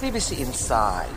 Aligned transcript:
CBC 0.00 0.40
Inside. 0.40 1.12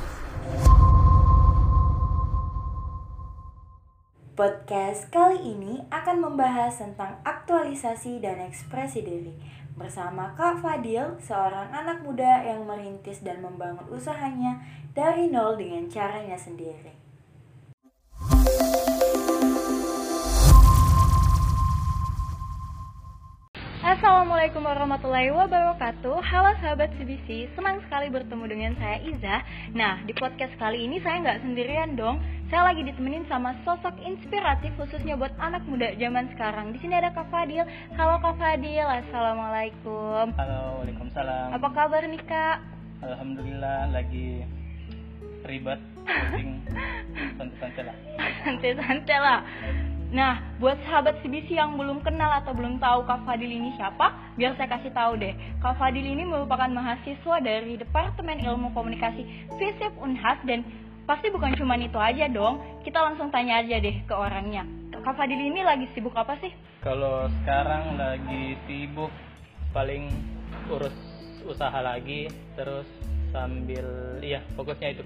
Podcast 4.35 5.07
kali 5.07 5.39
ini 5.39 5.79
akan 5.87 6.19
membahas 6.19 6.83
tentang 6.83 7.15
aktualisasi 7.23 8.19
dan 8.19 8.43
ekspresi 8.43 8.99
diri 8.99 9.39
bersama 9.79 10.35
Kak 10.35 10.59
Fadil, 10.59 11.15
seorang 11.23 11.71
anak 11.71 12.03
muda 12.03 12.43
yang 12.43 12.67
merintis 12.67 13.23
dan 13.23 13.39
membangun 13.39 13.87
usahanya 13.87 14.59
dari 14.91 15.31
nol 15.31 15.55
dengan 15.55 15.87
caranya 15.87 16.35
sendiri. 16.35 17.02
Assalamualaikum 24.43 24.75
warahmatullahi 24.75 25.31
wabarakatuh. 25.31 26.15
Halo 26.19 26.51
sahabat 26.59 26.91
CBC, 26.99 27.55
senang 27.55 27.79
sekali 27.87 28.11
bertemu 28.11 28.43
dengan 28.43 28.71
saya 28.75 28.99
Iza. 28.99 29.39
Nah, 29.71 30.03
di 30.03 30.11
podcast 30.11 30.51
kali 30.59 30.83
ini 30.83 30.99
saya 30.99 31.23
nggak 31.23 31.47
sendirian 31.47 31.95
dong. 31.95 32.19
Saya 32.51 32.67
lagi 32.67 32.83
ditemenin 32.83 33.23
sama 33.31 33.55
sosok 33.63 33.95
inspiratif 34.03 34.75
khususnya 34.75 35.15
buat 35.15 35.31
anak 35.39 35.63
muda 35.63 35.95
zaman 35.95 36.27
sekarang. 36.35 36.75
Di 36.75 36.83
sini 36.83 36.91
ada 36.91 37.15
Kak 37.15 37.31
Fadil. 37.31 37.63
Halo 37.95 38.19
Kak 38.19 38.35
Fadil, 38.35 38.83
Assalamualaikum. 38.83 40.35
Halo, 40.35 40.83
Waalaikumsalam. 40.83 41.47
Apa 41.55 41.67
kabar 41.71 42.03
nih 42.03 42.23
Kak? 42.27 42.57
Alhamdulillah 42.99 43.95
lagi 43.95 44.43
ribet, 45.47 45.79
pusing, 46.03 46.59
santai-santai 47.39 47.83
lah. 47.87 47.95
Santai-santai 48.43 49.19
lah 49.23 49.39
Nah, 50.13 50.37
buat 50.61 50.77
sahabat 50.85 51.25
CBC 51.25 51.57
yang 51.57 51.73
belum 51.73 52.05
kenal 52.05 52.29
atau 52.37 52.53
belum 52.53 52.77
tahu 52.77 53.01
Kak 53.09 53.25
Fadil 53.25 53.49
ini 53.49 53.73
siapa, 53.73 54.13
biar 54.37 54.53
saya 54.53 54.69
kasih 54.69 54.93
tahu 54.93 55.17
deh. 55.17 55.33
Kak 55.57 55.81
Fadil 55.81 56.05
ini 56.05 56.21
merupakan 56.21 56.69
mahasiswa 56.69 57.41
dari 57.41 57.81
Departemen 57.81 58.45
Ilmu 58.45 58.77
Komunikasi 58.77 59.25
FISIP 59.57 59.97
Unhas 59.97 60.37
dan 60.45 60.61
pasti 61.09 61.33
bukan 61.33 61.57
cuma 61.57 61.81
itu 61.81 61.97
aja 61.97 62.29
dong. 62.29 62.61
Kita 62.85 63.01
langsung 63.01 63.33
tanya 63.33 63.65
aja 63.65 63.81
deh 63.81 64.05
ke 64.05 64.13
orangnya. 64.13 64.69
Kak 65.01 65.17
Fadil 65.17 65.49
ini 65.49 65.65
lagi 65.65 65.89
sibuk 65.97 66.13
apa 66.13 66.37
sih? 66.45 66.53
Kalau 66.85 67.25
sekarang 67.41 67.97
lagi 67.97 68.53
sibuk 68.69 69.09
paling 69.73 70.13
urus 70.69 70.93
usaha 71.41 71.81
lagi, 71.81 72.29
terus 72.53 72.85
sambil 73.33 73.85
iya 74.21 74.39
fokusnya 74.53 74.93
itu 74.93 75.03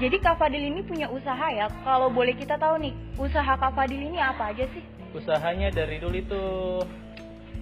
jadi 0.00 0.16
Kak 0.16 0.40
Fadil 0.40 0.64
ini 0.64 0.80
punya 0.80 1.12
usaha 1.12 1.52
ya. 1.52 1.68
Kalau 1.84 2.08
boleh 2.08 2.32
kita 2.32 2.56
tahu 2.56 2.80
nih, 2.80 2.94
usaha 3.20 3.52
Kak 3.52 3.76
Fadil 3.76 4.00
ini 4.00 4.16
apa 4.16 4.48
aja 4.48 4.64
sih? 4.72 4.80
Usahanya 5.12 5.68
dari 5.68 6.00
dulu 6.00 6.16
itu 6.16 6.42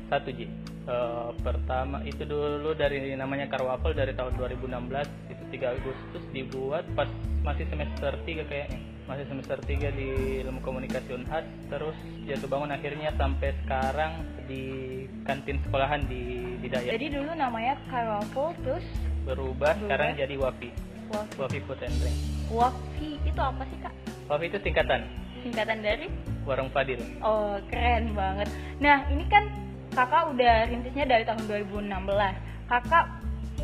satu 0.06 0.30
Ji. 0.30 0.46
Uh, 0.88 1.36
pertama 1.44 2.00
itu 2.06 2.24
dulu 2.24 2.72
dari 2.72 3.12
namanya 3.12 3.44
Karwafel 3.50 3.92
dari 3.92 4.16
tahun 4.16 4.40
2016 4.40 5.04
itu 5.28 5.42
3 5.52 5.76
Agustus 5.76 6.24
dibuat 6.32 6.88
pas 6.96 7.04
masih 7.44 7.68
semester 7.68 8.16
3 8.24 8.48
kayaknya 8.48 8.80
masih 9.04 9.28
semester 9.28 9.60
3 9.60 9.84
di 9.92 10.08
ilmu 10.48 10.64
komunikasi 10.64 11.12
Unhas 11.12 11.44
terus 11.68 11.92
jatuh 12.24 12.48
bangun 12.48 12.72
akhirnya 12.72 13.12
sampai 13.20 13.52
sekarang 13.60 14.24
di 14.48 14.64
kantin 15.28 15.60
sekolahan 15.60 16.08
di 16.08 16.56
Daya. 16.72 16.96
Jadi 16.96 17.20
dulu 17.20 17.36
namanya 17.36 17.76
Karwafel 17.92 18.56
terus 18.64 18.86
berubah, 19.28 19.76
berubah. 19.76 19.80
sekarang 19.84 20.08
jadi 20.16 20.34
Wafi 20.40 20.70
Wafi. 21.08 21.36
Wafi 21.40 21.58
Food 21.64 21.80
and 21.84 21.96
Drink. 22.00 22.16
Wafi 22.48 23.10
itu 23.24 23.40
apa 23.40 23.62
sih 23.68 23.78
kak? 23.80 23.94
Wafi 24.28 24.44
itu 24.48 24.58
singkatan. 24.60 25.00
Singkatan 25.44 25.78
dari? 25.80 26.06
Warung 26.44 26.72
Fadil. 26.72 27.00
Oh 27.20 27.56
keren 27.68 28.12
banget. 28.16 28.48
Nah 28.80 29.04
ini 29.12 29.24
kan 29.28 29.44
kakak 29.92 30.32
udah 30.32 30.68
rintisnya 30.68 31.04
dari 31.08 31.24
tahun 31.24 31.44
2016. 31.48 32.68
Kakak 32.68 33.04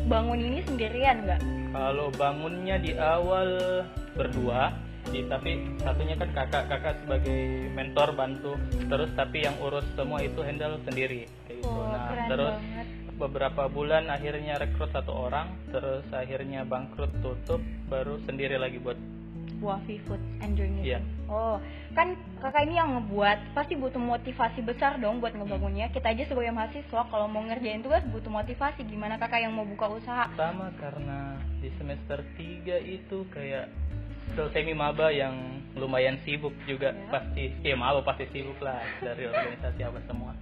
bangun 0.09 0.41
ini 0.41 0.61
sendirian 0.65 1.25
nggak? 1.25 1.41
Kalau 1.75 2.09
bangunnya 2.15 2.77
di 2.79 2.92
awal 2.95 3.48
berdua, 4.15 4.73
di, 5.11 5.27
tapi 5.27 5.58
satunya 5.83 6.14
kan 6.17 6.30
kakak 6.33 6.64
kakak 6.70 6.95
sebagai 7.05 7.69
mentor 7.77 8.08
bantu 8.17 8.53
terus 8.89 9.11
tapi 9.19 9.45
yang 9.45 9.57
urus 9.61 9.85
semua 9.98 10.23
itu 10.23 10.41
handle 10.41 10.80
sendiri 10.86 11.29
kayak 11.45 11.61
gitu. 11.61 11.69
Oh, 11.69 11.89
nah 11.92 12.08
keren 12.08 12.29
terus 12.30 12.55
banget 12.57 12.73
beberapa 13.17 13.70
bulan 13.70 14.11
akhirnya 14.11 14.58
rekrut 14.58 14.91
satu 14.91 15.30
orang 15.30 15.55
terus 15.70 16.05
akhirnya 16.11 16.67
bangkrut 16.67 17.11
tutup 17.23 17.63
baru 17.86 18.19
sendiri 18.27 18.58
lagi 18.58 18.83
buat 18.83 18.98
Wafi 19.63 19.97
Food 20.05 20.20
and 20.45 20.58
Drink 20.61 20.85
Iya. 20.85 21.01
Oh, 21.24 21.57
kan 21.97 22.20
kakak 22.45 22.69
ini 22.69 22.77
yang 22.77 23.01
ngebuat, 23.01 23.57
pasti 23.57 23.80
butuh 23.80 23.97
motivasi 23.97 24.61
besar 24.61 25.01
dong 25.01 25.24
buat 25.24 25.33
ngebangunnya. 25.33 25.89
Kita 25.89 26.13
aja 26.13 26.29
sebagai 26.29 26.53
mahasiswa 26.53 27.01
kalau 27.08 27.24
mau 27.33 27.41
ngerjain 27.48 27.80
tugas 27.80 28.05
butuh 28.13 28.29
motivasi. 28.29 28.85
Gimana 28.85 29.17
kakak 29.17 29.41
yang 29.41 29.57
mau 29.57 29.64
buka 29.64 29.89
usaha? 29.89 30.29
Sama 30.36 30.69
karena 30.77 31.41
di 31.64 31.73
semester 31.80 32.20
3 32.36 32.77
itu 32.85 33.24
kayak 33.33 33.73
semi 34.53 34.74
maba 34.77 35.08
yang 35.13 35.64
lumayan 35.77 36.19
sibuk 36.24 36.53
juga 36.64 36.91
ya. 36.91 37.08
pasti 37.13 37.53
ya 37.61 37.77
maba 37.77 38.01
pasti 38.03 38.24
sibuk 38.33 38.57
lah 38.63 38.80
dari 39.03 39.29
organisasi 39.29 39.80
apa 39.85 40.01
semua 40.08 40.33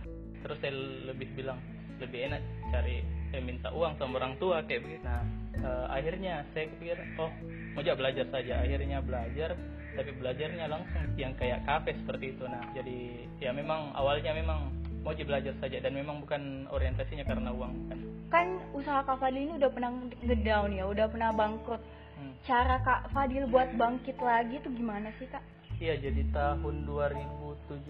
terus 0.42 0.58
saya 0.62 0.74
lebih 1.12 1.28
bilang 1.34 1.58
lebih 2.02 2.20
enak 2.28 2.42
cari 2.74 3.06
eh, 3.32 3.42
minta 3.42 3.70
uang 3.70 3.96
sama 3.96 4.18
orang 4.18 4.34
tua 4.42 4.60
kayak 4.66 4.82
begitu. 4.82 5.04
Nah 5.06 5.22
uh, 5.62 5.86
akhirnya 5.88 6.42
saya 6.52 6.68
pikir 6.76 6.98
oh 7.16 7.30
mau 7.72 7.80
aja 7.80 7.94
belajar 7.94 8.26
saja. 8.28 8.60
Akhirnya 8.60 8.98
belajar 9.00 9.54
tapi 9.92 10.10
belajarnya 10.16 10.66
langsung 10.72 11.04
yang 11.20 11.32
kayak 11.38 11.62
kafe 11.64 11.94
seperti 12.02 12.34
itu. 12.34 12.44
Nah 12.48 12.62
jadi 12.74 13.28
ya 13.38 13.50
memang 13.54 13.94
awalnya 13.94 14.34
memang 14.34 14.72
mau 15.02 15.10
aja 15.14 15.24
belajar 15.26 15.54
saja 15.58 15.82
dan 15.82 15.92
memang 15.98 16.22
bukan 16.22 16.66
orientasinya 16.70 17.26
karena 17.26 17.50
uang 17.50 17.72
kan. 17.90 17.98
Kan 18.32 18.48
usaha 18.72 19.04
Kak 19.04 19.20
Fadil 19.20 19.50
ini 19.50 19.54
udah 19.60 19.70
pernah 19.70 19.90
ngedown 20.24 20.70
ya 20.72 20.84
udah 20.88 21.06
pernah 21.10 21.30
bangkrut. 21.34 21.82
Hmm. 22.12 22.36
cara 22.44 22.76
Kak 22.84 23.10
Fadil 23.10 23.48
buat 23.48 23.72
bangkit 23.74 24.20
lagi 24.20 24.60
itu 24.60 24.68
gimana 24.70 25.10
sih 25.18 25.26
Kak? 25.26 25.42
Iya 25.82 25.98
jadi 25.98 26.22
tahun 26.30 26.86
2017 26.86 27.82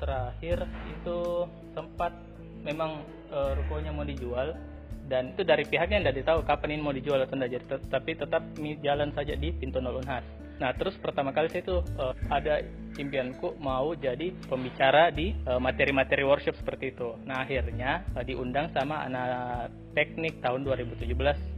terakhir 0.00 0.64
itu 0.88 1.18
sempat 1.76 2.16
memang 2.66 3.06
uh, 3.30 3.54
rukonya 3.54 3.94
mau 3.94 4.02
dijual 4.02 4.58
dan 5.06 5.30
itu 5.38 5.46
dari 5.46 5.62
pihaknya 5.62 6.02
tidak 6.02 6.16
ditahu 6.18 6.42
kapan 6.42 6.74
ini 6.74 6.82
mau 6.82 6.90
dijual 6.90 7.22
atau 7.22 7.38
tidak 7.38 7.62
jadi 7.62 7.64
tapi 7.86 8.18
tetap 8.18 8.42
jalan 8.82 9.14
saja 9.14 9.38
di 9.38 9.54
pintu 9.54 9.78
nol 9.78 10.02
unhas. 10.02 10.26
Nah 10.56 10.72
terus 10.74 10.96
pertama 10.98 11.30
kali 11.30 11.46
saya 11.52 11.62
itu 11.62 11.78
uh, 12.00 12.16
ada 12.32 12.64
impianku 12.96 13.60
mau 13.60 13.92
jadi 13.92 14.32
pembicara 14.48 15.12
di 15.12 15.36
materi 15.46 15.92
materi-materi 15.92 16.22
workshop 16.26 16.56
seperti 16.58 16.96
itu. 16.96 17.14
Nah 17.22 17.46
akhirnya 17.46 18.02
uh, 18.18 18.24
diundang 18.26 18.72
sama 18.74 19.06
anak 19.06 19.70
teknik 19.94 20.42
tahun 20.42 20.66
2017 20.66 21.06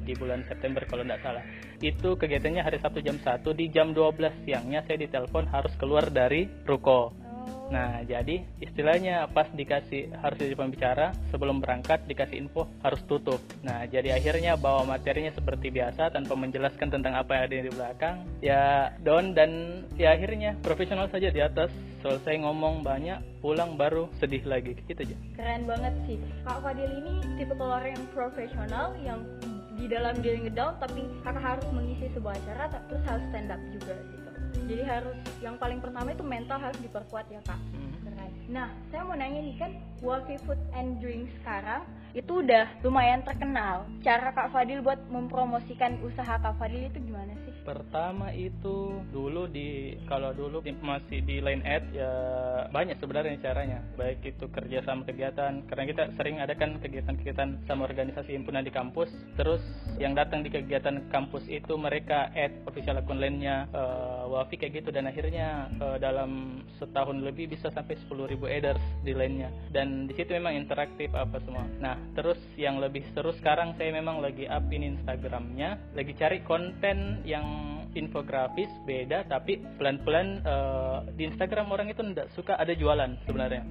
di 0.04 0.12
bulan 0.18 0.44
September 0.44 0.84
kalau 0.84 1.06
tidak 1.06 1.22
salah. 1.24 1.42
Itu 1.78 2.18
kegiatannya 2.18 2.60
hari 2.60 2.82
Sabtu 2.82 3.00
jam 3.00 3.16
1 3.16 3.46
di 3.54 3.70
jam 3.70 3.94
12 3.96 4.44
siangnya 4.44 4.84
saya 4.84 4.98
ditelepon 5.00 5.46
harus 5.48 5.72
keluar 5.78 6.10
dari 6.10 6.50
ruko 6.66 7.27
Nah, 7.68 8.00
jadi 8.04 8.44
istilahnya 8.60 9.28
pas 9.32 9.48
dikasih 9.52 10.12
harus 10.24 10.36
jadi 10.40 10.56
pembicara, 10.56 11.12
sebelum 11.28 11.60
berangkat 11.60 12.04
dikasih 12.08 12.48
info 12.48 12.68
harus 12.80 13.00
tutup. 13.04 13.40
Nah, 13.60 13.84
jadi 13.84 14.16
akhirnya 14.16 14.56
bawa 14.56 14.88
materinya 14.88 15.32
seperti 15.36 15.68
biasa 15.68 16.12
tanpa 16.12 16.32
menjelaskan 16.32 16.88
tentang 16.88 17.14
apa 17.16 17.36
yang 17.36 17.44
ada 17.44 17.56
di 17.68 17.72
belakang. 17.72 18.16
Ya, 18.40 18.92
down 19.04 19.36
dan 19.36 19.84
ya 20.00 20.16
akhirnya 20.16 20.56
profesional 20.64 21.06
saja 21.12 21.28
di 21.28 21.40
atas. 21.44 21.70
Selesai 21.98 22.38
ngomong 22.46 22.86
banyak, 22.86 23.42
pulang 23.42 23.74
baru 23.74 24.06
sedih 24.22 24.46
lagi. 24.46 24.78
Gitu 24.86 25.02
aja. 25.02 25.16
Keren 25.34 25.66
banget 25.66 25.94
sih. 26.06 26.16
Kak 26.46 26.62
Fadil 26.62 26.86
ini 26.86 27.18
tipe 27.34 27.58
orang 27.58 27.90
yang 27.90 28.04
profesional 28.14 28.94
yang 29.02 29.20
di 29.78 29.86
dalam 29.86 30.18
diri 30.18 30.42
ngedown 30.42 30.74
tapi 30.82 31.06
kakak 31.22 31.42
harus 31.42 31.66
mengisi 31.70 32.10
sebuah 32.10 32.34
acara 32.34 32.82
terus 32.90 33.02
harus 33.06 33.24
stand 33.30 33.54
up 33.54 33.62
juga 33.70 33.94
gitu 34.10 34.27
jadi 34.68 34.84
harus 34.84 35.16
yang 35.40 35.56
paling 35.56 35.80
pertama 35.80 36.12
itu 36.12 36.24
mental 36.24 36.60
harus 36.60 36.78
diperkuat 36.84 37.26
ya 37.32 37.40
kak. 37.46 37.58
Hmm. 37.74 37.86
nah 38.48 38.72
saya 38.88 39.04
mau 39.04 39.12
nanya 39.12 39.44
nih 39.44 39.56
kan 39.60 39.72
Wafi 40.00 40.40
Food 40.48 40.56
and 40.72 40.96
Drink 41.04 41.28
sekarang 41.40 41.84
itu 42.16 42.40
udah 42.40 42.64
lumayan 42.80 43.20
terkenal. 43.20 43.84
Cara 44.00 44.32
kak 44.32 44.48
Fadil 44.50 44.80
buat 44.80 44.96
mempromosikan 45.12 46.00
usaha 46.00 46.40
kak 46.40 46.56
Fadil 46.56 46.88
itu 46.88 46.98
gimana 47.04 47.36
sih 47.44 47.52
pertama 47.68 48.32
itu 48.32 49.04
dulu 49.12 49.44
di 49.44 49.92
kalau 50.08 50.32
dulu 50.32 50.64
masih 50.80 51.20
di 51.20 51.44
line 51.44 51.60
ad 51.68 51.84
ya 51.92 52.08
banyak 52.72 52.96
sebenarnya 52.96 53.36
caranya. 53.44 53.84
Baik 54.00 54.24
itu 54.24 54.48
kerja 54.48 54.80
sama 54.88 55.04
kegiatan 55.04 55.68
karena 55.68 55.84
kita 55.84 56.04
sering 56.16 56.40
ada 56.40 56.56
kan 56.56 56.80
kegiatan-kegiatan 56.80 57.68
sama 57.68 57.84
organisasi 57.84 58.32
himpunan 58.32 58.64
di 58.64 58.72
kampus. 58.72 59.12
Terus 59.36 59.60
yang 60.00 60.16
datang 60.16 60.40
di 60.40 60.48
kegiatan 60.48 61.12
kampus 61.12 61.44
itu 61.52 61.76
mereka 61.76 62.32
add 62.32 62.56
official 62.64 62.96
akun 62.96 63.20
lainnya 63.20 63.68
uh, 63.76 64.24
Wafi 64.32 64.56
kayak 64.56 64.80
gitu. 64.80 64.88
Dan 64.88 65.04
akhirnya 65.04 65.68
uh, 65.76 66.00
dalam 66.00 66.64
setahun 66.80 67.20
lebih 67.20 67.52
bisa 67.52 67.68
sampai 67.76 68.00
10.000 68.08 68.32
eders 68.48 68.84
di 69.04 69.12
lainnya. 69.12 69.52
Dan 69.68 70.08
di 70.08 70.16
situ 70.16 70.32
memang 70.32 70.56
interaktif 70.56 71.12
apa 71.12 71.36
semua. 71.44 71.68
Nah 71.84 72.00
terus 72.16 72.40
yang 72.56 72.80
lebih 72.80 73.04
seru 73.12 73.36
sekarang 73.36 73.76
saya 73.76 73.92
memang 73.92 74.24
lagi 74.24 74.48
up 74.48 74.64
in 74.72 74.96
Instagramnya 74.96 75.76
lagi 75.92 76.16
cari 76.16 76.40
konten 76.46 77.20
yang 77.28 77.57
infografis 77.96 78.68
beda 78.84 79.24
tapi 79.24 79.60
pelan-pelan 79.80 80.44
uh, 80.44 80.98
di 81.14 81.28
Instagram 81.28 81.72
orang 81.72 81.88
itu 81.88 82.00
tidak 82.02 82.28
suka 82.36 82.58
ada 82.58 82.72
jualan 82.76 83.16
sebenarnya. 83.24 83.64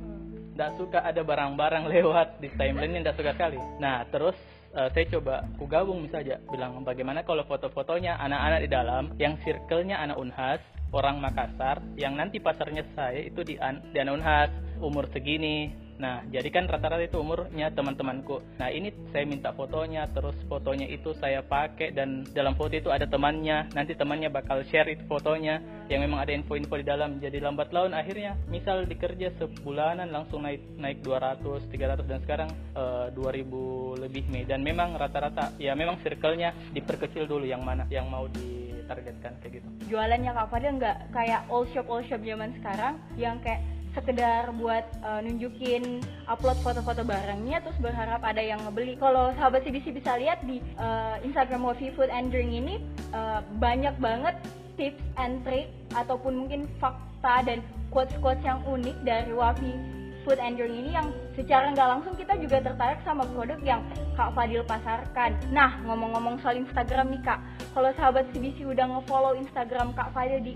nggak 0.57 0.73
suka 0.73 1.05
ada 1.05 1.21
barang-barang 1.21 1.85
lewat 1.93 2.41
di 2.41 2.49
timeline 2.57 2.97
ini 2.97 3.05
nggak 3.05 3.17
suka 3.17 3.37
sekali 3.37 3.61
nah 3.77 4.01
terus 4.09 4.33
uh, 4.73 4.89
saya 4.89 5.05
coba 5.13 5.45
aku 5.45 5.69
gabung 5.69 6.01
misalnya 6.01 6.41
bilang 6.49 6.81
bagaimana 6.81 7.21
kalau 7.21 7.45
foto-fotonya 7.45 8.17
anak-anak 8.17 8.59
di 8.65 8.69
dalam 8.69 9.03
yang 9.21 9.37
circle-nya 9.45 10.01
anak 10.01 10.17
Unhas 10.17 10.61
orang 10.91 11.21
Makassar 11.21 11.83
yang 11.93 12.17
nanti 12.17 12.41
pasarnya 12.41 12.81
saya 12.97 13.21
itu 13.21 13.45
di, 13.45 13.59
an, 13.61 13.85
di 13.93 13.97
anak 14.01 14.13
Unhas 14.17 14.51
umur 14.81 15.05
segini 15.13 15.86
Nah, 15.97 16.21
jadi 16.29 16.49
kan 16.53 16.69
rata-rata 16.69 17.01
itu 17.01 17.17
umurnya 17.17 17.73
teman-temanku. 17.73 18.41
Nah, 18.61 18.69
ini 18.69 18.93
saya 19.09 19.25
minta 19.25 19.49
fotonya, 19.49 20.05
terus 20.13 20.37
fotonya 20.45 20.85
itu 20.85 21.17
saya 21.17 21.41
pakai 21.41 21.89
dan 21.89 22.21
dalam 22.37 22.53
foto 22.53 22.77
itu 22.77 22.93
ada 22.93 23.09
temannya. 23.09 23.73
Nanti 23.73 23.97
temannya 23.97 24.29
bakal 24.29 24.61
share 24.69 24.93
itu 24.93 25.01
fotonya 25.09 25.57
yang 25.89 26.05
memang 26.05 26.21
ada 26.21 26.31
info-info 26.37 26.77
di 26.77 26.85
dalam. 26.85 27.17
Jadi 27.17 27.41
lambat 27.41 27.73
laun 27.73 27.97
akhirnya 27.97 28.37
misal 28.45 28.85
dikerja 28.85 29.33
sebulanan 29.41 30.13
langsung 30.13 30.45
naik 30.45 30.61
naik 30.77 31.01
200, 31.01 31.65
300 31.65 32.05
dan 32.05 32.19
sekarang 32.21 32.49
e, 32.77 32.83
eh, 33.09 33.41
2000 33.43 34.03
lebih 34.05 34.23
nih. 34.29 34.43
Dan 34.45 34.61
memang 34.61 34.93
rata-rata 34.95 35.57
ya 35.57 35.73
memang 35.73 35.97
circle-nya 36.05 36.53
diperkecil 36.77 37.25
dulu 37.25 37.47
yang 37.49 37.65
mana 37.65 37.89
yang 37.89 38.05
mau 38.05 38.29
ditargetkan 38.29 39.41
kayak 39.41 39.63
gitu. 39.63 39.67
Jualannya 39.89 40.31
Kak 40.35 40.47
Fadil 40.53 40.77
nggak 40.77 40.97
kayak 41.09 41.41
all 41.49 41.65
shop 41.73 41.87
all 41.89 42.03
shop 42.05 42.21
zaman 42.21 42.53
sekarang 42.61 43.01
yang 43.17 43.41
kayak 43.41 43.63
sekedar 43.97 44.53
buat 44.61 44.85
uh, 45.01 45.25
nunjukin 45.25 46.05
upload 46.29 46.61
foto-foto 46.61 47.01
barangnya 47.01 47.65
terus 47.65 47.77
berharap 47.81 48.21
ada 48.21 48.39
yang 48.39 48.61
ngebeli. 48.61 48.93
Kalau 49.01 49.33
sahabat 49.33 49.65
CDC 49.65 49.89
bisa 49.97 50.13
lihat 50.21 50.45
di 50.45 50.61
uh, 50.77 51.17
Instagram 51.25 51.65
Wafi 51.65 51.89
Food 51.97 52.13
and 52.13 52.29
Drink 52.29 52.53
ini 52.53 52.77
uh, 53.17 53.41
banyak 53.57 53.97
banget 53.97 54.37
tips 54.77 55.01
and 55.17 55.41
trick 55.41 55.73
ataupun 55.97 56.45
mungkin 56.45 56.69
fakta 56.77 57.41
dan 57.49 57.65
quotes-quotes 57.89 58.45
yang 58.45 58.61
unik 58.69 58.97
dari 59.01 59.33
Wafi 59.33 59.73
Food 60.21 60.37
and 60.37 60.61
Drink 60.61 60.75
ini 60.75 60.91
yang 60.93 61.09
secara 61.33 61.71
nggak 61.71 61.87
langsung 61.87 62.13
kita 62.19 62.35
juga 62.37 62.59
tertarik 62.59 62.99
sama 63.07 63.23
produk 63.31 63.57
yang 63.63 63.81
Kak 64.19 64.35
Fadil 64.35 64.65
pasarkan. 64.67 65.39
Nah, 65.55 65.79
ngomong-ngomong 65.87 66.41
soal 66.43 66.59
Instagram 66.59 67.15
nih 67.15 67.21
Kak, 67.23 67.39
kalau 67.71 67.93
sahabat 67.95 68.27
CDC 68.35 68.65
udah 68.67 68.85
ngefollow 68.91 69.39
Instagram 69.39 69.95
Kak 69.95 70.11
Fadil 70.11 70.43
di 70.43 70.53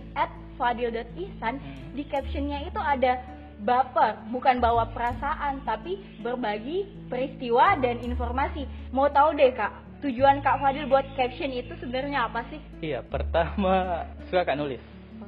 @fadil.ihsan, 0.59 1.61
hmm. 1.61 1.95
di 1.95 2.03
captionnya 2.09 2.67
itu 2.67 2.81
ada 2.83 3.21
baper, 3.61 4.27
bukan 4.33 4.57
bawa 4.57 4.89
perasaan, 4.89 5.61
tapi 5.63 6.01
berbagi 6.19 7.07
peristiwa 7.07 7.77
dan 7.77 8.01
informasi. 8.01 8.65
Mau 8.89 9.07
tahu 9.13 9.37
deh 9.37 9.53
kak, 9.53 10.01
tujuan 10.01 10.41
kak 10.41 10.57
Fadil 10.57 10.89
buat 10.89 11.05
caption 11.13 11.53
itu 11.53 11.73
sebenarnya 11.77 12.27
apa 12.27 12.41
sih? 12.49 12.59
Iya, 12.81 13.05
pertama 13.05 14.05
suka 14.27 14.43
kak 14.43 14.57
nulis, 14.57 14.81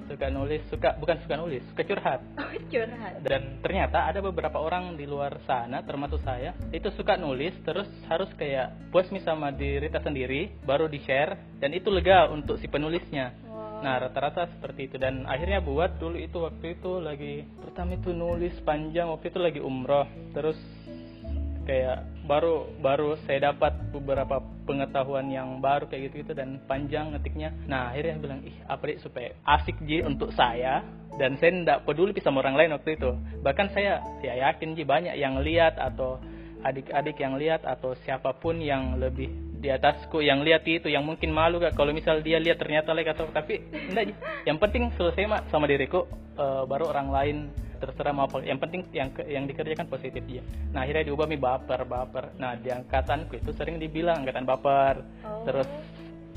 suka 0.09 0.27
nulis, 0.33 0.61
suka 0.67 0.89
bukan 0.97 1.17
suka 1.23 1.35
nulis, 1.37 1.63
suka 1.71 1.83
curhat. 1.85 2.19
Oh, 2.43 2.51
curhat. 2.69 3.21
Dan 3.21 3.61
ternyata 3.61 4.09
ada 4.09 4.19
beberapa 4.19 4.57
orang 4.57 4.97
di 4.97 5.05
luar 5.05 5.37
sana, 5.45 5.85
termasuk 5.85 6.21
saya, 6.25 6.57
itu 6.73 6.89
suka 6.97 7.15
nulis, 7.15 7.53
terus 7.61 7.87
harus 8.09 8.29
kayak 8.35 8.73
puas 8.89 9.07
nih 9.13 9.23
sama 9.23 9.53
diri 9.53 9.87
kita 9.89 10.01
sendiri, 10.01 10.53
baru 10.65 10.89
di 10.89 10.99
share, 11.05 11.37
dan 11.61 11.73
itu 11.73 11.93
lega 11.93 12.29
untuk 12.33 12.57
si 12.57 12.65
penulisnya. 12.65 13.52
Nah 13.83 13.99
rata-rata 13.99 14.47
seperti 14.47 14.87
itu. 14.87 14.95
Dan 14.95 15.27
akhirnya 15.27 15.59
buat 15.59 15.99
dulu 15.99 16.15
itu 16.15 16.39
waktu 16.39 16.79
itu 16.79 17.03
lagi 17.03 17.43
pertama 17.59 17.99
itu 17.99 18.15
nulis 18.15 18.55
panjang 18.63 19.11
waktu 19.11 19.27
itu 19.27 19.39
lagi 19.43 19.59
umroh. 19.59 20.07
Terus 20.31 20.55
kayak 21.67 22.07
baru 22.27 22.67
baru 22.79 23.19
saya 23.27 23.51
dapat 23.51 23.75
beberapa 23.91 24.39
pengetahuan 24.63 25.31
yang 25.31 25.59
baru 25.59 25.87
kayak 25.87 26.11
gitu 26.11 26.15
gitu 26.23 26.31
dan 26.31 26.63
panjang 26.63 27.11
ngetiknya. 27.11 27.51
Nah 27.67 27.91
akhirnya 27.91 28.23
bilang 28.23 28.39
ih 28.47 28.55
apa 28.71 28.95
supaya 29.03 29.35
asik 29.43 29.75
ji 29.83 29.99
untuk 29.99 30.31
saya. 30.31 30.79
Dan 31.13 31.37
saya 31.37 31.53
tidak 31.53 31.85
peduli 31.85 32.17
sama 32.25 32.41
orang 32.41 32.57
lain 32.57 32.73
waktu 32.73 32.97
itu. 32.97 33.13
Bahkan 33.45 33.69
saya 33.69 34.01
ya 34.25 34.49
yakin 34.49 34.73
ji 34.73 34.81
banyak 34.81 35.13
yang 35.13 35.45
lihat 35.45 35.77
atau 35.77 36.17
adik-adik 36.65 37.19
yang 37.21 37.37
lihat 37.37 37.61
atau 37.67 37.93
siapa 38.01 38.33
pun 38.33 38.57
yang 38.57 38.97
lebih 38.97 39.52
di 39.63 39.71
atasku 39.71 40.19
yang 40.19 40.43
lihat 40.43 40.67
itu 40.67 40.91
yang 40.91 41.07
mungkin 41.07 41.31
malu 41.31 41.63
gak 41.63 41.79
kalau 41.79 41.95
misal 41.95 42.19
dia 42.19 42.35
lihat 42.35 42.59
ternyata 42.59 42.91
like 42.91 43.07
atau 43.07 43.31
tapi 43.31 43.63
enggak 43.71 44.11
yang 44.43 44.59
penting 44.59 44.91
selesai 44.99 45.23
mak 45.23 45.47
sama 45.47 45.71
diriku 45.71 46.03
uh, 46.35 46.67
baru 46.67 46.91
orang 46.91 47.07
lain 47.07 47.37
terserah 47.83 48.15
mau 48.15 48.31
apa. 48.31 48.39
Yang 48.47 48.59
penting 48.63 48.81
yang 48.95 49.09
yang 49.27 49.43
dikerjakan 49.43 49.91
positif 49.91 50.23
dia. 50.23 50.39
Nah 50.71 50.87
akhirnya 50.87 51.11
diubah 51.11 51.27
mi 51.27 51.35
baper 51.35 51.83
baper. 51.83 52.31
Nah 52.39 52.55
di 52.55 52.71
angkatanku 52.71 53.35
itu 53.35 53.51
sering 53.51 53.75
dibilang 53.75 54.23
angkatan 54.23 54.47
baper. 54.47 55.03
Oh. 55.27 55.43
terus 55.43 55.67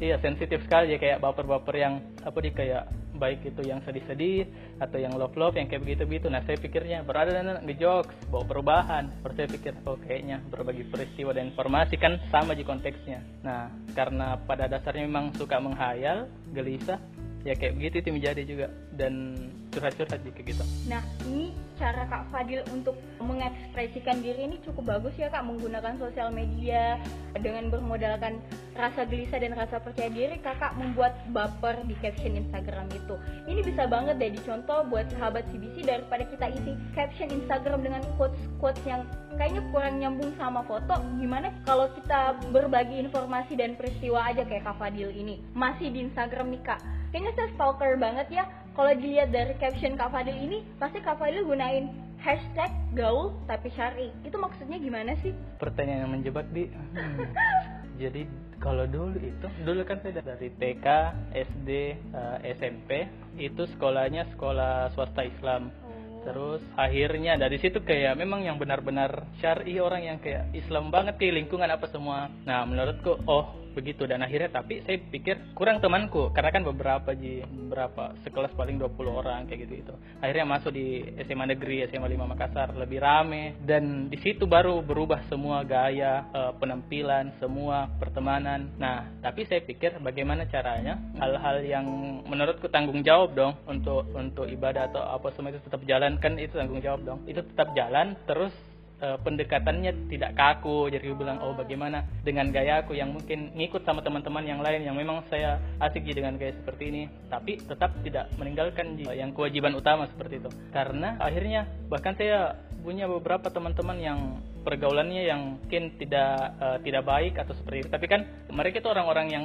iya 0.02 0.18
sensitif 0.18 0.60
sekali 0.66 0.92
ya 0.92 0.98
kayak 1.00 1.22
baper-baper 1.22 1.74
yang 1.78 2.02
apa 2.20 2.38
di 2.42 2.50
kayak 2.52 2.84
baik 3.16 3.44
itu 3.44 3.64
yang 3.66 3.80
sedih-sedih 3.82 4.46
atau 4.80 5.00
yang 5.00 5.16
love-love 5.16 5.56
yang 5.56 5.66
kayak 5.66 5.82
begitu-begitu. 5.84 6.28
Nah 6.28 6.44
saya 6.44 6.56
pikirnya 6.60 7.02
berada 7.02 7.32
dan 7.32 7.60
ngejokes, 7.64 8.28
bawa 8.28 8.44
perubahan. 8.44 9.04
Baru 9.24 9.32
saya 9.34 9.48
pikir 9.48 9.72
oh 9.88 9.98
kayaknya 10.00 10.40
berbagi 10.48 10.84
peristiwa 10.88 11.32
dan 11.32 11.52
informasi 11.52 11.96
kan 11.96 12.20
sama 12.28 12.52
di 12.52 12.62
konteksnya. 12.62 13.20
Nah 13.42 13.72
karena 13.96 14.36
pada 14.44 14.68
dasarnya 14.68 15.08
memang 15.08 15.32
suka 15.34 15.56
menghayal, 15.58 16.28
gelisah, 16.52 17.00
ya 17.46 17.54
kayak 17.54 17.78
begitu 17.78 18.02
itu 18.02 18.10
menjadi 18.10 18.42
juga 18.42 18.66
dan 18.98 19.38
curhat-curhat 19.70 20.18
kayak 20.18 20.46
gitu. 20.50 20.64
Nah 20.90 20.98
ini 21.30 21.54
cara 21.78 22.08
Kak 22.10 22.34
Fadil 22.34 22.66
untuk 22.74 22.98
mengekspresikan 23.22 24.18
diri 24.18 24.50
ini 24.50 24.56
cukup 24.66 24.98
bagus 24.98 25.14
ya 25.14 25.30
Kak 25.30 25.46
menggunakan 25.46 25.94
sosial 26.00 26.34
media 26.34 26.98
dengan 27.38 27.70
bermodalkan 27.70 28.42
rasa 28.76 29.08
gelisah 29.08 29.40
dan 29.40 29.56
rasa 29.56 29.80
percaya 29.80 30.12
diri 30.12 30.36
Kakak 30.40 30.76
membuat 30.76 31.16
baper 31.32 31.80
di 31.88 31.96
caption 31.98 32.36
Instagram 32.36 32.86
itu. 32.92 33.16
Ini 33.48 33.60
bisa 33.64 33.88
banget 33.88 34.20
deh 34.20 34.36
dicontoh 34.36 34.86
buat 34.86 35.08
sahabat 35.16 35.48
CBC 35.50 35.88
daripada 35.88 36.28
kita 36.28 36.46
isi 36.52 36.72
caption 36.92 37.32
Instagram 37.32 37.82
dengan 37.82 38.02
quotes-quotes 38.20 38.84
yang 38.84 39.02
kayaknya 39.34 39.64
kurang 39.72 39.98
nyambung 39.98 40.30
sama 40.36 40.62
foto. 40.68 41.00
Gimana 41.16 41.50
kalau 41.64 41.88
kita 41.96 42.36
berbagi 42.52 43.00
informasi 43.02 43.56
dan 43.56 43.74
peristiwa 43.74 44.28
aja 44.28 44.44
kayak 44.44 44.68
Kak 44.68 44.76
Fadil 44.78 45.10
ini 45.10 45.40
masih 45.56 45.90
di 45.90 46.04
Instagram 46.06 46.52
nih 46.52 46.62
Kak. 46.62 46.80
Kayaknya 47.10 47.32
saya 47.32 47.48
stalker 47.56 47.92
banget 47.96 48.28
ya 48.28 48.44
kalau 48.76 48.92
dilihat 48.92 49.32
dari 49.32 49.56
caption 49.56 49.96
Kak 49.96 50.12
Fadil 50.12 50.36
ini 50.36 50.60
pasti 50.76 51.00
Kak 51.00 51.16
Fadil 51.16 51.48
gunain 51.48 51.88
hashtag 52.20 52.72
gaul 52.96 53.32
tapi 53.46 53.70
syari 53.72 54.10
itu 54.26 54.36
maksudnya 54.36 54.80
gimana 54.80 55.14
sih 55.22 55.30
pertanyaan 55.60 56.08
yang 56.08 56.12
menjebak 56.12 56.46
di 56.50 56.66
hmm. 56.66 57.22
jadi 58.02 58.26
kalau 58.60 58.84
dulu 58.88 59.16
itu 59.20 59.46
dulu 59.62 59.82
kan 59.84 60.00
saya 60.00 60.22
dari 60.24 60.48
TK 60.56 60.86
SD 61.34 61.68
uh, 62.12 62.40
eh, 62.40 62.56
SMP 62.56 62.90
itu 63.36 63.68
sekolahnya 63.76 64.28
sekolah 64.32 64.92
swasta 64.96 65.22
Islam 65.24 65.68
oh. 65.84 66.24
terus 66.24 66.62
akhirnya 66.74 67.36
dari 67.36 67.60
situ 67.60 67.84
kayak 67.84 68.16
memang 68.16 68.48
yang 68.48 68.56
benar-benar 68.56 69.28
syari 69.40 69.76
orang 69.76 70.02
yang 70.08 70.18
kayak 70.20 70.48
Islam 70.56 70.88
banget 70.88 71.20
kayak 71.20 71.44
lingkungan 71.44 71.68
apa 71.68 71.86
semua 71.92 72.32
nah 72.48 72.64
menurutku 72.64 73.20
oh 73.28 73.65
begitu. 73.76 74.08
Dan 74.08 74.24
akhirnya 74.24 74.48
tapi 74.48 74.80
saya 74.88 74.96
pikir 74.96 75.52
kurang 75.52 75.84
temanku. 75.84 76.32
Karena 76.32 76.48
kan 76.48 76.64
beberapa 76.64 77.12
ji 77.12 77.44
beberapa 77.44 78.16
sekelas 78.24 78.56
paling 78.56 78.80
20 78.80 78.96
orang 79.12 79.44
kayak 79.44 79.68
gitu 79.68 79.74
itu 79.84 79.94
akhirnya 80.24 80.46
masuk 80.48 80.72
di 80.72 81.04
SMA 81.28 81.52
negeri 81.52 81.84
SMA 81.92 82.08
5 82.08 82.32
Makassar 82.32 82.72
lebih 82.72 83.04
rame. 83.04 83.60
Dan 83.60 84.08
di 84.08 84.16
situ 84.24 84.48
baru 84.48 84.80
berubah 84.80 85.28
semua 85.28 85.60
gaya 85.68 86.24
eh, 86.32 86.52
penampilan 86.56 87.36
semua 87.36 87.92
pertemanan. 88.00 88.72
Nah 88.80 89.12
tapi 89.20 89.44
saya 89.44 89.60
pikir 89.60 90.00
bagaimana 90.00 90.48
caranya 90.48 90.96
hal-hal 91.20 91.60
yang 91.60 91.86
menurutku 92.24 92.72
tanggung 92.72 93.04
jawab 93.04 93.36
dong 93.36 93.52
untuk 93.68 94.08
untuk 94.16 94.48
ibadah 94.48 94.88
atau 94.88 95.04
apa 95.04 95.28
semua 95.36 95.52
itu 95.52 95.60
tetap 95.60 95.84
jalan. 95.84 96.16
Kan 96.16 96.40
itu 96.40 96.56
tanggung 96.56 96.80
jawab 96.80 97.04
dong. 97.04 97.20
Itu 97.28 97.44
tetap 97.44 97.76
jalan 97.76 98.16
terus 98.24 98.54
uh, 99.02 99.18
pendekatannya 99.20 100.08
tidak 100.08 100.36
kaku. 100.36 100.88
Jadi 100.92 101.10
gue 101.10 101.18
bilang 101.18 101.40
oh 101.42 101.52
bagaimana 101.52 102.04
dengan 102.22 102.48
gaya 102.52 102.84
aku 102.84 102.96
yang 102.96 103.12
mungkin 103.12 103.52
ngikut 103.56 103.82
sama 103.84 104.00
teman-teman 104.00 104.44
yang 104.44 104.60
lain 104.60 104.84
yang 104.84 104.96
memang 104.96 105.24
saya 105.28 105.60
asik 105.82 106.06
dengan 106.06 106.38
gaya 106.40 106.54
seperti 106.56 106.84
ini 106.88 107.02
tapi 107.28 107.58
tetap 107.58 107.92
tidak 108.06 108.30
meninggalkan 108.40 108.96
uh, 109.06 109.16
yang 109.16 109.32
kewajiban 109.32 109.74
utama 109.76 110.08
seperti 110.08 110.40
itu. 110.40 110.50
Karena 110.72 111.16
akhirnya 111.20 111.68
bahkan 111.88 112.16
saya 112.16 112.56
punya 112.86 113.10
beberapa 113.10 113.50
teman-teman 113.50 113.98
yang 113.98 114.18
pergaulannya 114.66 115.22
yang 115.30 115.62
mungkin 115.62 115.94
tidak 115.94 116.58
uh, 116.58 116.82
tidak 116.82 117.06
baik 117.06 117.38
atau 117.38 117.54
seperti 117.54 117.86
itu. 117.86 117.90
Tapi 117.94 118.06
kan 118.10 118.20
mereka 118.50 118.82
itu 118.82 118.90
orang-orang 118.90 119.26
yang 119.30 119.44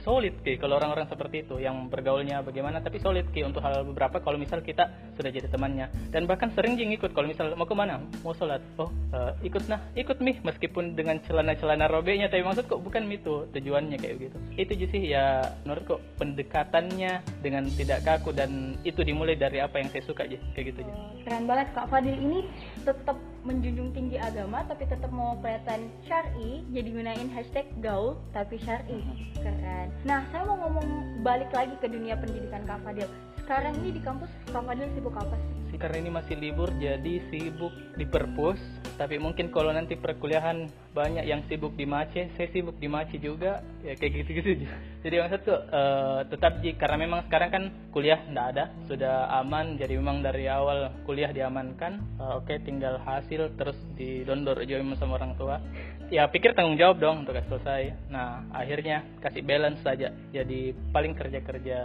solid 0.00 0.32
ki. 0.40 0.56
Kalau 0.56 0.80
orang-orang 0.80 1.04
seperti 1.12 1.44
itu 1.44 1.60
yang 1.60 1.92
bergaulnya 1.92 2.40
bagaimana 2.40 2.80
tapi 2.80 2.96
solid 2.96 3.28
ki 3.36 3.44
untuk 3.44 3.60
hal 3.60 3.84
beberapa 3.84 4.24
kalau 4.24 4.40
misal 4.40 4.64
kita 4.64 4.88
sudah 5.20 5.28
jadi 5.28 5.52
temannya. 5.52 5.92
Dan 6.08 6.24
bahkan 6.24 6.48
sering 6.56 6.80
jing 6.80 6.96
ikut 6.96 7.12
kalau 7.12 7.28
misal 7.28 7.52
mau 7.52 7.68
ke 7.68 7.76
mana? 7.76 8.00
Mau 8.24 8.32
sholat. 8.32 8.64
Oh 8.80 8.88
uh, 9.12 9.36
ikut 9.44 9.68
nah 9.68 9.84
ikut 9.92 10.24
mih 10.24 10.40
meskipun 10.40 10.96
dengan 10.96 11.20
celana-celana 11.20 11.92
robeknya. 11.92 12.32
Tapi 12.32 12.40
maksud 12.40 12.64
kok 12.64 12.80
bukan 12.80 13.04
itu 13.12 13.44
tujuannya 13.52 14.00
kayak 14.00 14.16
gitu. 14.30 14.36
Itu 14.56 14.72
sih 14.88 15.12
ya 15.12 15.44
menurut 15.68 15.84
kok 15.84 16.00
pendekatannya 16.16 17.20
dengan 17.44 17.68
tidak 17.76 18.08
kaku 18.08 18.32
dan 18.32 18.80
itu 18.88 19.04
dimulai 19.04 19.36
dari 19.36 19.60
apa 19.60 19.76
yang 19.76 19.92
saya 19.92 20.02
suka 20.08 20.24
aja 20.24 20.38
kayak 20.56 20.72
gitu 20.72 20.80
aja 20.86 20.94
keren 21.26 21.44
banget 21.46 21.68
kak 21.74 21.86
Fadil. 21.88 22.16
Ini 22.18 22.38
tetap 22.82 23.16
menjunjung 23.42 23.90
tinggi 23.90 24.18
agama 24.18 24.62
tapi 24.70 24.86
tetap 24.86 25.10
mau 25.10 25.34
kelihatan 25.42 25.90
syari 26.06 26.62
jadi 26.70 26.88
gunain 26.94 27.28
hashtag 27.34 27.66
gaul 27.82 28.18
tapi 28.30 28.58
syari. 28.62 29.02
Keren. 29.38 29.90
Nah 30.06 30.22
saya 30.30 30.46
mau 30.46 30.58
ngomong 30.62 31.22
balik 31.26 31.50
lagi 31.50 31.74
ke 31.82 31.90
dunia 31.90 32.14
pendidikan 32.18 32.62
Kak 32.66 32.82
Fadil. 32.86 33.10
Sekarang 33.42 33.74
ini 33.82 33.98
di 33.98 34.00
kampus 34.02 34.30
Kak 34.54 34.62
Fadil 34.62 34.86
sibuk 34.94 35.14
apa 35.18 35.34
sih 35.34 35.61
karena 35.82 35.98
ini 35.98 36.10
masih 36.14 36.38
libur 36.38 36.70
jadi 36.78 37.14
sibuk 37.26 37.74
di 37.98 38.06
perpus. 38.06 38.62
Tapi 38.94 39.18
mungkin 39.18 39.50
kalau 39.50 39.74
nanti 39.74 39.98
perkuliahan 39.98 40.70
banyak 40.94 41.26
yang 41.26 41.42
sibuk 41.50 41.74
di 41.74 41.82
Mace 41.82 42.30
saya 42.38 42.46
sibuk 42.54 42.78
di 42.78 42.86
Mace 42.86 43.18
juga. 43.18 43.66
Ya 43.82 43.98
kayak 43.98 44.22
gitu-gitu 44.22 44.70
jadi 45.02 45.18
maksud 45.18 45.40
tuh 45.42 45.58
uh, 45.58 46.22
tetap 46.30 46.62
ji 46.62 46.78
karena 46.78 46.94
memang 46.94 47.26
sekarang 47.26 47.50
kan 47.50 47.64
kuliah 47.90 48.22
tidak 48.22 48.46
ada 48.54 48.64
sudah 48.86 49.34
aman. 49.42 49.74
Jadi 49.74 49.98
memang 49.98 50.22
dari 50.22 50.46
awal 50.46 50.94
kuliah 51.02 51.34
diamankan. 51.34 52.22
Uh, 52.22 52.38
oke 52.38 52.46
okay, 52.46 52.62
tinggal 52.62 53.02
hasil 53.02 53.50
terus 53.58 53.74
didondor 53.98 54.62
juga 54.62 54.86
sama 55.02 55.18
orang 55.18 55.34
tua. 55.34 55.58
Ya 56.06 56.30
pikir 56.30 56.54
tanggung 56.54 56.78
jawab 56.78 57.02
dong 57.02 57.26
untuk 57.26 57.34
selesai. 57.34 58.14
Nah 58.14 58.46
akhirnya 58.54 59.02
kasih 59.18 59.42
balance 59.42 59.82
saja. 59.82 60.14
Jadi 60.30 60.70
paling 60.94 61.18
kerja 61.18 61.42
kerja 61.42 61.78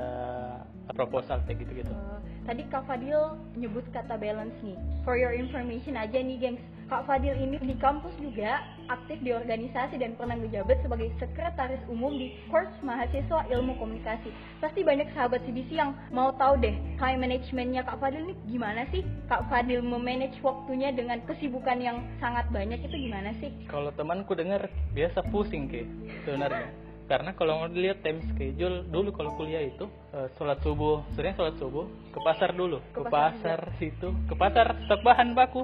proposal 0.93 1.43
kayak 1.43 1.67
gitu 1.67 1.83
gitu 1.83 1.91
uh, 1.91 2.19
tadi 2.47 2.63
kak 2.71 2.83
Fadil 2.87 3.35
nyebut 3.59 3.83
kata 3.93 4.15
balance 4.19 4.55
nih 4.63 4.77
for 5.03 5.15
your 5.15 5.33
information 5.33 5.95
aja 5.95 6.19
nih 6.19 6.37
gengs 6.39 6.63
Kak 6.87 7.03
Fadil 7.03 7.35
ini 7.35 7.59
di 7.59 7.75
kampus 7.83 8.15
juga 8.23 8.63
aktif 8.87 9.19
di 9.19 9.35
organisasi 9.35 9.99
dan 9.99 10.15
pernah 10.15 10.39
menjabat 10.39 10.79
sebagai 10.79 11.11
sekretaris 11.19 11.83
umum 11.91 12.15
di 12.15 12.31
Kurs 12.47 12.71
Mahasiswa 12.79 13.43
Ilmu 13.51 13.75
Komunikasi. 13.75 14.31
Pasti 14.63 14.87
banyak 14.87 15.11
sahabat 15.11 15.43
CBC 15.43 15.75
yang 15.75 15.91
mau 16.15 16.31
tahu 16.39 16.55
deh 16.63 16.71
time 16.95 17.27
managementnya 17.27 17.83
Kak 17.83 17.99
Fadil 17.99 18.31
ini 18.31 18.35
gimana 18.47 18.87
sih? 18.95 19.03
Kak 19.27 19.51
Fadil 19.51 19.83
memanage 19.83 20.39
waktunya 20.39 20.95
dengan 20.95 21.19
kesibukan 21.27 21.75
yang 21.83 22.07
sangat 22.23 22.47
banyak 22.55 22.79
itu 22.79 22.95
gimana 22.95 23.35
sih? 23.43 23.51
Kalau 23.67 23.91
temanku 23.91 24.31
dengar 24.31 24.71
biasa 24.95 25.27
pusing 25.27 25.67
ke 25.67 25.83
sebenarnya. 26.23 26.86
Karena 27.07 27.31
kalau 27.31 27.63
mau 27.63 27.71
dilihat 27.71 28.03
time 28.03 28.19
schedule 28.35 28.83
dulu 28.83 29.15
kalau 29.15 29.31
kuliah 29.39 29.63
itu 29.63 29.87
uh, 30.11 30.27
sholat 30.35 30.59
subuh, 30.59 31.07
sering 31.15 31.33
sholat 31.39 31.55
subuh 31.55 31.87
ke 32.11 32.19
pasar 32.19 32.51
dulu, 32.51 32.83
ke, 32.91 32.99
ke 32.99 33.01
pasar, 33.07 33.59
pasar 33.63 33.79
situ, 33.79 34.11
ke 34.27 34.35
pasar 34.35 34.75
stok 34.85 35.01
bahan 35.07 35.31
baku. 35.31 35.63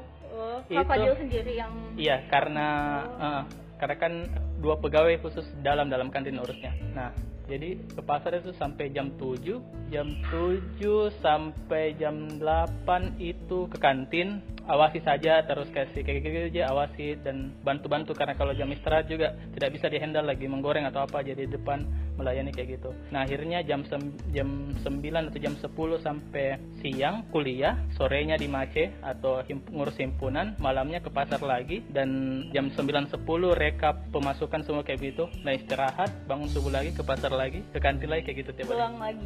Kak 0.69 0.85
Fadil 0.89 1.13
sendiri 1.19 1.53
yang 1.59 1.71
iya 1.99 2.25
karena 2.31 2.67
oh. 3.05 3.23
uh, 3.23 3.41
karena 3.77 3.95
kan 3.99 4.13
dua 4.63 4.79
pegawai 4.79 5.19
khusus 5.19 5.45
dalam 5.59 5.91
dalam 5.91 6.07
kantin 6.07 6.39
urusnya 6.39 6.71
nah 6.95 7.11
jadi 7.43 7.75
ke 7.75 8.01
pasar 8.01 8.39
itu 8.39 8.55
sampai 8.55 8.95
jam 8.95 9.11
7 9.19 9.91
jam 9.91 10.07
7 10.31 10.79
sampai 11.19 11.91
jam 11.99 12.39
8 12.39 13.19
itu 13.19 13.67
ke 13.67 13.77
kantin 13.77 14.39
awasi 14.67 15.03
saja 15.03 15.43
terus 15.43 15.67
kasih 15.71 16.01
kayak 16.03 16.19
gitu 16.23 16.37
aja 16.55 16.71
awasi 16.71 17.19
dan 17.19 17.51
bantu-bantu 17.61 18.15
karena 18.15 18.35
kalau 18.37 18.55
jam 18.55 18.71
istirahat 18.71 19.11
juga 19.11 19.35
tidak 19.55 19.75
bisa 19.75 19.91
dihandle 19.91 20.23
lagi 20.23 20.47
menggoreng 20.47 20.87
atau 20.87 21.03
apa 21.03 21.19
jadi 21.19 21.47
depan 21.47 21.83
melayani 22.15 22.53
kayak 22.53 22.79
gitu. 22.79 22.93
Nah 23.09 23.25
akhirnya 23.25 23.65
jam 23.65 23.81
sem 23.89 24.13
jam 24.31 24.71
9 24.85 25.29
atau 25.33 25.39
jam 25.41 25.53
10 25.57 26.05
sampai 26.05 26.61
siang 26.79 27.25
kuliah, 27.33 27.77
sorenya 27.97 28.37
di 28.37 28.45
Mace 28.45 28.93
atau 29.01 29.41
himp 29.45 29.65
ngurus 29.73 29.97
himpunan, 29.97 30.53
malamnya 30.61 31.01
ke 31.01 31.09
pasar 31.09 31.41
lagi 31.41 31.81
dan 31.89 32.41
jam 32.53 32.69
9.10 32.69 33.17
rekap 33.57 34.05
pemasukan 34.13 34.61
semua 34.61 34.85
kayak 34.85 35.13
gitu. 35.13 35.25
Nah 35.41 35.57
istirahat, 35.57 36.13
bangun 36.29 36.49
subuh 36.49 36.69
lagi 36.69 36.93
ke 36.93 37.01
pasar 37.01 37.33
lagi, 37.33 37.65
ke 37.73 37.79
kantin 37.81 38.09
lagi 38.09 38.29
kayak 38.29 38.45
gitu 38.45 38.51
tiap 38.53 38.69
hari. 38.69 38.93
Lagi. 38.93 39.25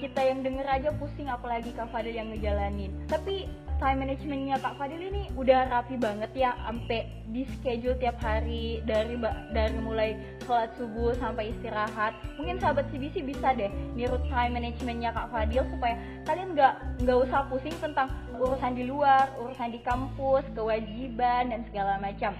Kita 0.00 0.24
yang 0.24 0.40
denger 0.40 0.64
aja 0.64 0.90
pusing 0.96 1.28
apalagi 1.28 1.76
Kak 1.76 1.92
Fadil 1.92 2.16
yang 2.16 2.32
ngejalanin. 2.32 2.96
Tapi 3.04 3.44
time 3.80 4.04
managementnya 4.04 4.60
Kak 4.60 4.76
Fadil 4.76 5.00
ini 5.00 5.32
udah 5.36 5.72
rapi 5.72 5.96
banget 5.96 6.28
ya 6.36 6.52
sampai 6.68 7.08
di 7.32 7.48
schedule 7.48 7.96
tiap 7.96 8.20
hari 8.20 8.84
dari 8.84 9.16
dari 9.56 9.78
mulai 9.80 10.16
sholat 10.44 10.76
subuh 10.76 11.16
sampai 11.16 11.56
istirahat 11.56 12.12
mungkin 12.36 12.60
sahabat 12.60 12.84
CBC 12.92 13.24
bisa 13.24 13.56
deh 13.56 13.72
niru 13.96 14.20
time 14.28 14.60
managementnya 14.60 15.16
Kak 15.16 15.32
Fadil 15.32 15.64
supaya 15.72 15.96
kalian 16.28 16.52
nggak 16.52 16.74
nggak 17.08 17.18
usah 17.24 17.48
pusing 17.48 17.72
tentang 17.80 18.12
urusan 18.36 18.76
di 18.76 18.84
luar 18.84 19.32
urusan 19.40 19.72
di 19.72 19.80
kampus 19.80 20.44
kewajiban 20.52 21.48
dan 21.48 21.64
segala 21.72 21.96
macam 21.96 22.36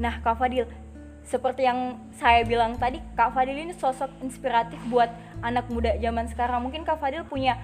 nah 0.00 0.16
Kak 0.24 0.40
Fadil 0.40 0.64
seperti 1.24 1.68
yang 1.68 2.00
saya 2.16 2.42
bilang 2.42 2.74
tadi 2.80 2.98
Kak 3.14 3.36
Fadil 3.36 3.56
ini 3.56 3.74
sosok 3.76 4.10
inspiratif 4.24 4.80
buat 4.90 5.10
anak 5.40 5.70
muda 5.70 5.94
zaman 6.00 6.26
sekarang 6.26 6.64
mungkin 6.64 6.82
Kak 6.82 6.98
Fadil 6.98 7.22
punya 7.28 7.56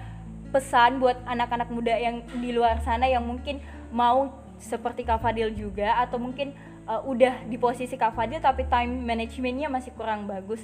pesan 0.49 1.03
buat 1.03 1.19
anak-anak 1.27 1.67
muda 1.67 1.93
yang 1.99 2.23
di 2.39 2.55
luar 2.55 2.79
sana 2.81 3.05
yang 3.11 3.25
mungkin 3.25 3.59
mau 3.91 4.31
seperti 4.57 5.03
Kak 5.03 5.19
Fadil 5.19 5.51
juga 5.53 5.99
atau 5.99 6.17
mungkin 6.17 6.55
uh, 6.87 7.03
udah 7.03 7.45
di 7.45 7.59
posisi 7.59 7.99
Kak 7.99 8.15
Fadil 8.15 8.39
tapi 8.39 8.65
time 8.71 9.03
managementnya 9.03 9.67
masih 9.67 9.91
kurang 9.93 10.25
bagus? 10.25 10.63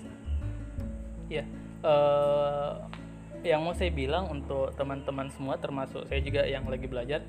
Ya, 1.27 1.43
uh, 1.83 2.87
yang 3.43 3.61
mau 3.61 3.75
saya 3.75 3.91
bilang 3.91 4.31
untuk 4.31 4.71
teman-teman 4.79 5.27
semua 5.35 5.59
termasuk 5.59 6.07
saya 6.07 6.23
juga 6.23 6.47
yang 6.47 6.63
lagi 6.65 6.87
belajar 6.87 7.21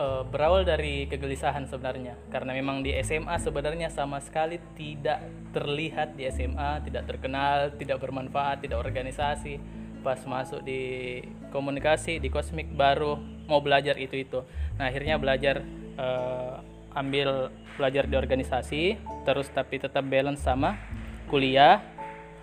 uh, 0.00 0.22
berawal 0.24 0.64
dari 0.64 1.04
kegelisahan 1.04 1.68
sebenarnya. 1.68 2.16
Karena 2.32 2.56
memang 2.56 2.80
di 2.80 2.96
SMA 3.04 3.36
sebenarnya 3.36 3.92
sama 3.92 4.18
sekali 4.24 4.56
tidak 4.72 5.20
terlihat 5.52 6.16
di 6.16 6.24
SMA 6.32 6.80
tidak 6.88 7.04
terkenal 7.04 7.68
tidak 7.76 8.00
bermanfaat 8.00 8.64
tidak 8.64 8.80
organisasi. 8.80 9.60
Pas 10.00 10.20
masuk 10.24 10.64
di 10.64 11.20
komunikasi 11.52 12.16
di 12.16 12.32
kosmik 12.32 12.72
baru 12.72 13.20
mau 13.44 13.60
belajar 13.60 14.00
itu 14.00 14.16
itu 14.16 14.40
nah 14.80 14.88
akhirnya 14.88 15.20
belajar 15.20 15.60
uh, 16.00 16.64
ambil 16.96 17.52
belajar 17.76 18.08
di 18.08 18.16
organisasi 18.16 18.82
terus 19.28 19.52
tapi 19.52 19.76
tetap 19.76 20.02
balance 20.08 20.40
sama 20.40 20.80
kuliah. 21.28 21.84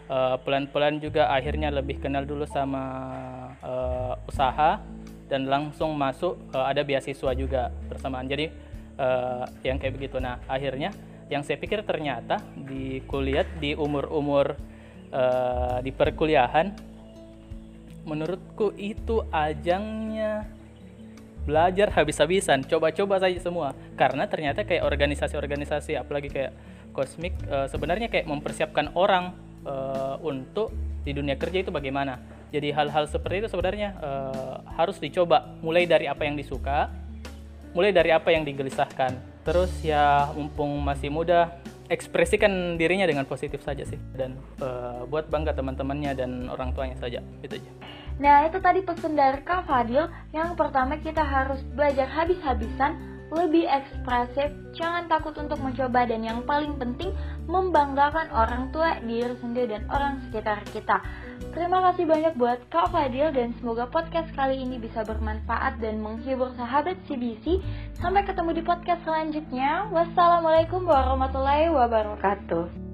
Uh, 0.08 0.40
pelan-pelan 0.40 1.04
juga 1.04 1.28
akhirnya 1.36 1.68
lebih 1.68 2.00
kenal 2.00 2.24
dulu 2.24 2.48
sama 2.48 2.80
uh, 3.60 4.16
usaha 4.24 4.80
dan 5.28 5.48
langsung 5.48 5.96
masuk 5.96 6.40
uh, 6.56 6.66
ada 6.68 6.84
beasiswa 6.84 7.32
juga 7.36 7.72
bersamaan. 7.92 8.28
Jadi 8.28 8.50
uh, 9.00 9.46
yang 9.64 9.78
kayak 9.80 9.94
begitu. 9.96 10.18
Nah 10.20 10.42
akhirnya 10.48 10.92
yang 11.28 11.44
saya 11.44 11.60
pikir 11.60 11.84
ternyata 11.84 12.40
di 12.56 13.04
kuliah 13.04 13.44
di 13.60 13.76
umur-umur 13.76 14.56
uh, 15.12 15.80
di 15.84 15.92
perkuliahan 15.92 16.72
menurutku 18.08 18.72
itu 18.80 19.20
ajangnya 19.36 20.48
belajar 21.48 21.92
habis-habisan 21.96 22.64
coba-coba 22.68 23.24
saja 23.24 23.40
semua. 23.40 23.72
Karena 23.96 24.28
ternyata 24.28 24.68
kayak 24.68 24.84
organisasi-organisasi 24.84 25.96
apalagi 25.96 26.28
kayak 26.28 26.52
kosmik 26.92 27.36
e, 27.48 27.72
sebenarnya 27.72 28.12
kayak 28.12 28.28
mempersiapkan 28.28 28.92
orang 29.00 29.32
e, 29.64 29.74
untuk 30.28 30.76
di 31.08 31.16
dunia 31.16 31.40
kerja 31.40 31.64
itu 31.64 31.72
bagaimana 31.72 32.20
jadi 32.54 32.72
hal-hal 32.72 33.06
seperti 33.12 33.44
itu 33.44 33.50
sebenarnya 33.52 33.96
e, 34.00 34.10
harus 34.80 34.98
dicoba. 34.98 35.58
Mulai 35.60 35.84
dari 35.84 36.08
apa 36.08 36.24
yang 36.24 36.40
disuka 36.40 36.92
mulai 37.78 37.94
dari 37.94 38.10
apa 38.10 38.34
yang 38.34 38.42
digelisahkan. 38.42 39.14
Terus 39.46 39.70
ya 39.86 40.34
mumpung 40.34 40.82
masih 40.82 41.14
muda 41.14 41.62
ekspresikan 41.88 42.76
dirinya 42.76 43.06
dengan 43.08 43.30
positif 43.30 43.62
saja 43.62 43.86
sih. 43.86 44.02
Dan 44.18 44.34
uh, 44.60 45.06
buat 45.06 45.30
bangga 45.30 45.54
teman-temannya 45.54 46.12
dan 46.18 46.32
orang 46.50 46.74
tuanya 46.74 46.98
saja 46.98 47.22
itu 47.46 47.62
aja. 47.62 47.72
Nah 48.18 48.50
itu 48.50 48.58
tadi 48.58 48.82
pesan 48.82 49.14
dari 49.14 49.40
Kak 49.46 49.70
Fadil. 49.70 50.10
Yang 50.34 50.58
pertama 50.58 50.98
kita 51.00 51.22
harus 51.22 51.62
belajar 51.78 52.10
habis-habisan 52.10 53.17
lebih 53.28 53.68
ekspresif, 53.68 54.56
jangan 54.72 55.12
takut 55.12 55.36
untuk 55.36 55.60
mencoba 55.60 56.08
dan 56.08 56.24
yang 56.24 56.48
paling 56.48 56.80
penting 56.80 57.12
membanggakan 57.48 58.32
orang 58.32 58.72
tua, 58.72 59.00
diri 59.04 59.36
sendiri 59.44 59.76
dan 59.76 59.84
orang 59.92 60.24
sekitar 60.28 60.64
kita. 60.72 61.04
Terima 61.52 61.84
kasih 61.90 62.08
banyak 62.08 62.34
buat 62.40 62.60
Kak 62.72 62.96
Fadil 62.96 63.30
dan 63.36 63.54
semoga 63.60 63.86
podcast 63.90 64.32
kali 64.34 64.64
ini 64.64 64.80
bisa 64.80 65.04
bermanfaat 65.04 65.78
dan 65.84 66.00
menghibur 66.00 66.54
sahabat 66.56 66.96
CBC. 67.06 67.62
Sampai 68.00 68.24
ketemu 68.24 68.58
di 68.58 68.64
podcast 68.64 69.04
selanjutnya. 69.04 69.92
Wassalamualaikum 69.92 70.86
warahmatullahi 70.88 71.70
wabarakatuh. 71.70 72.87